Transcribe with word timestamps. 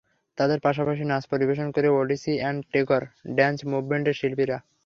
তাঁদের 0.37 0.59
পাশাপাশি 0.65 1.03
নাচ 1.05 1.23
পরিবেশন 1.31 1.67
করেন 1.75 1.91
ওডিসি 1.93 2.33
অ্যান্ড 2.39 2.59
টেগর 2.73 3.01
ডান্স 3.37 3.57
মুভমেন্টের 3.71 4.15
শিল্পীরা। 4.19 4.57